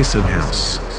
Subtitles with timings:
[0.00, 0.89] place of house.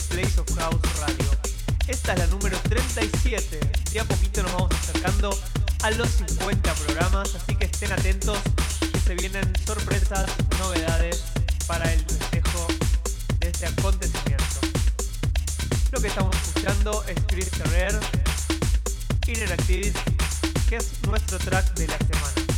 [0.00, 1.30] De Place of House Radio.
[1.88, 3.60] Esta es la número 37,
[3.92, 5.38] de a poquito nos vamos acercando
[5.82, 8.38] a los 50 programas, así que estén atentos
[8.92, 11.24] que se vienen sorpresas, novedades
[11.66, 12.66] para el festejo
[13.40, 14.60] de este acontecimiento.
[15.90, 17.98] Lo que estamos escuchando es Chris Ferrer,
[19.26, 19.56] Inner
[20.68, 22.49] que es nuestro track de la semana.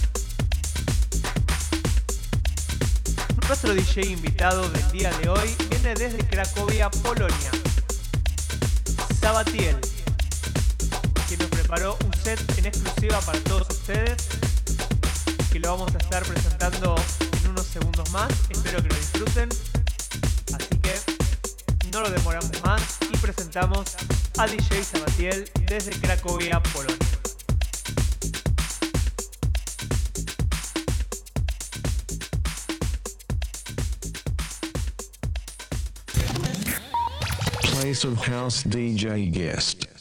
[3.53, 7.51] Nuestro DJ invitado del día de hoy viene desde Cracovia, Polonia.
[9.21, 9.77] Sabatiel,
[11.29, 14.27] quien nos preparó un set en exclusiva para todos ustedes,
[15.53, 16.97] que lo vamos a estar presentando
[17.45, 18.33] en unos segundos más.
[18.49, 19.51] Espero que lo disfruten.
[20.55, 22.83] Así que no lo demoramos más
[23.13, 23.97] y presentamos
[24.39, 27.02] a DJ Sabatiel desde Cracovia, Polonia.
[37.83, 39.92] Place of House DJ guest.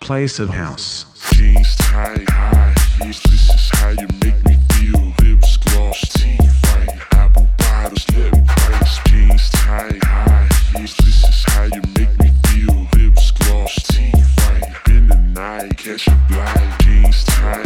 [0.00, 1.06] Place of house.
[1.32, 3.22] Jeans tie high heels.
[3.22, 5.14] This is how you make me feel.
[5.22, 8.98] Lips gloss, teeth white, apple bottles, lip price.
[9.06, 10.94] Jeans tie high heels.
[10.96, 12.88] This is how you make me feel.
[12.96, 14.84] Lips gloss, teeth white.
[14.84, 16.82] Been the night, catch a blind.
[16.82, 17.63] Jeans tie.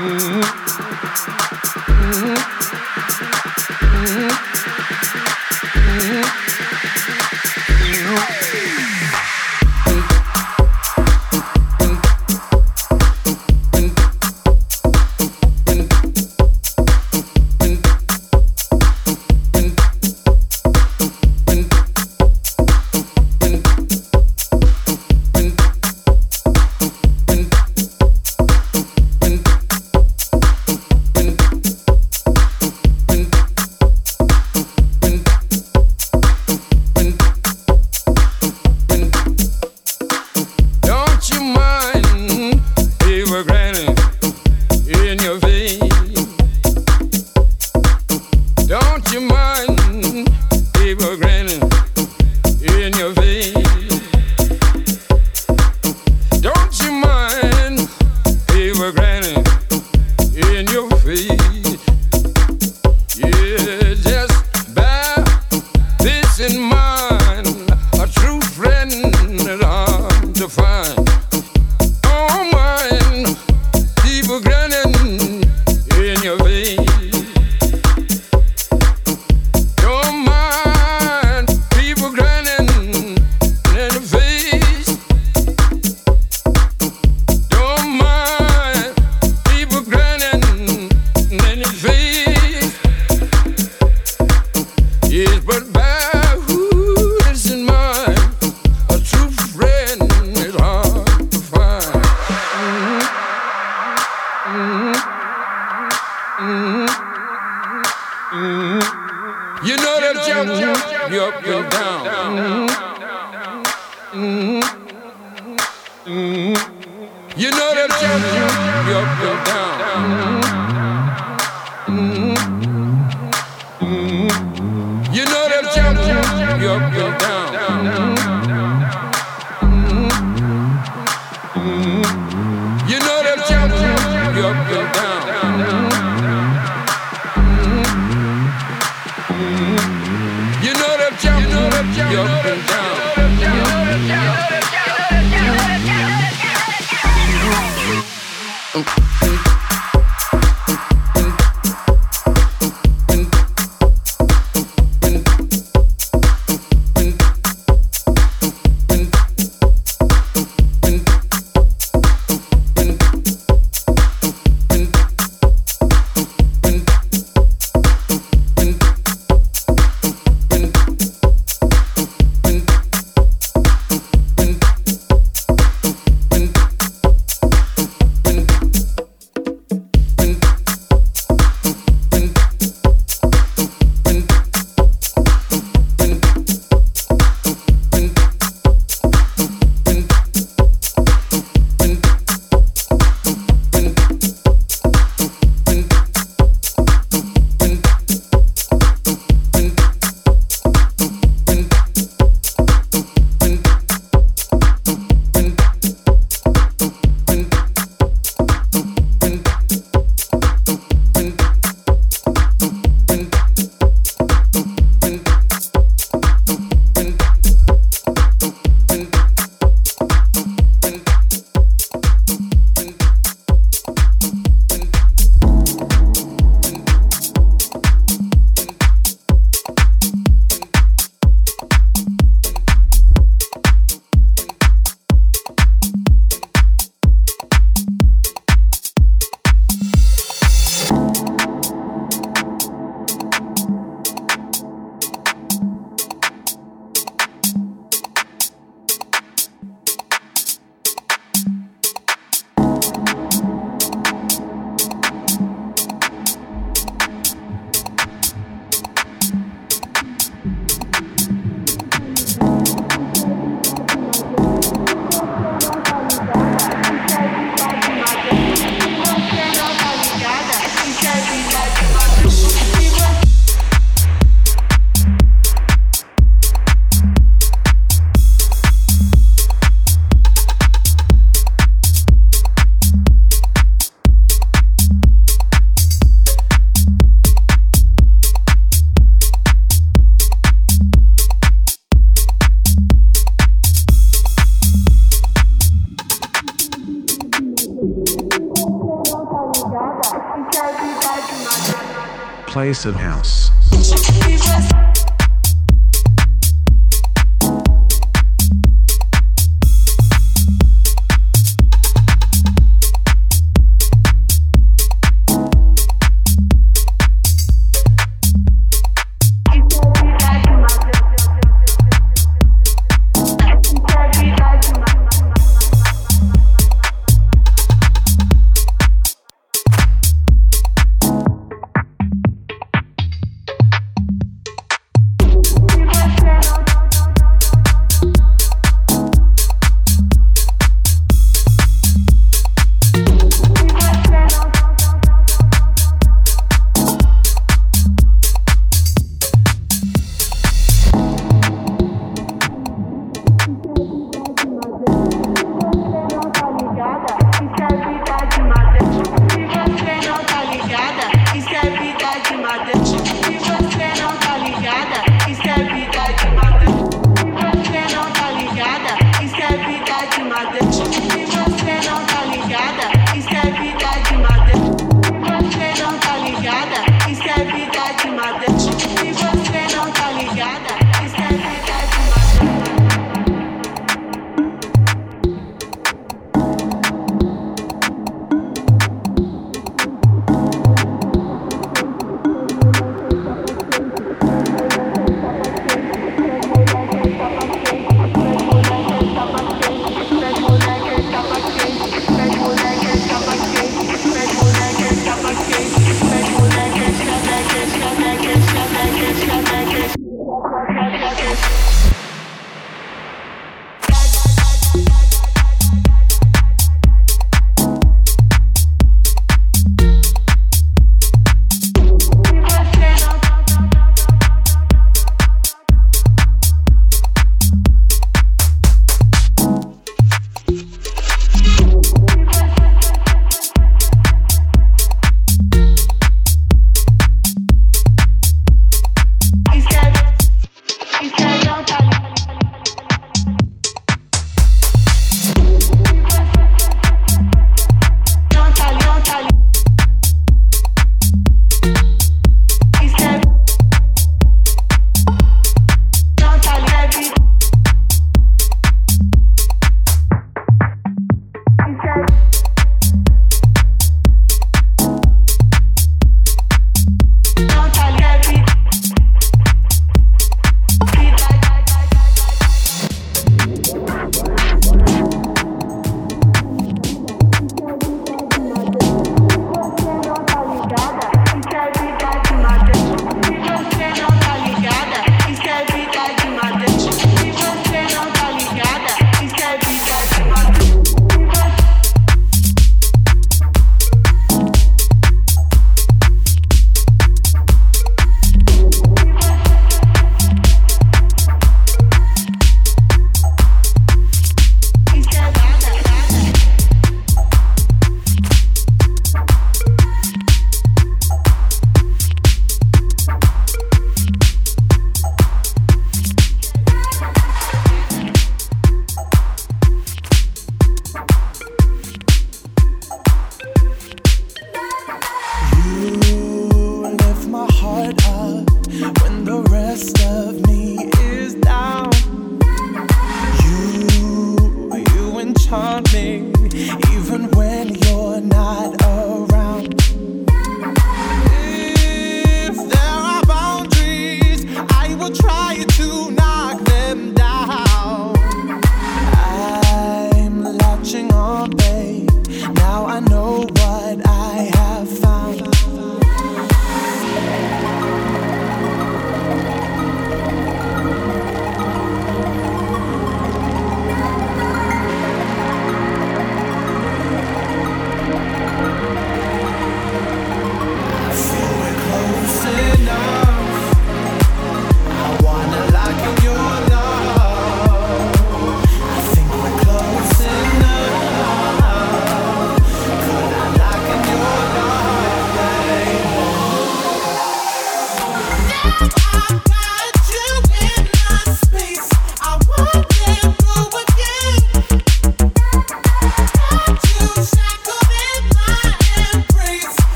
[0.00, 0.59] Mm-hmm.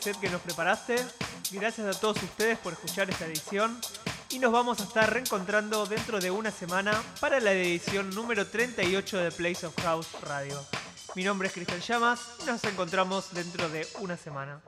[0.00, 0.96] que nos preparaste.
[1.52, 3.78] Gracias a todos ustedes por escuchar esta edición
[4.30, 9.18] y nos vamos a estar reencontrando dentro de una semana para la edición número 38
[9.18, 10.58] de Place of House Radio.
[11.14, 14.62] Mi nombre es Cristian Llamas y nos encontramos dentro de una semana.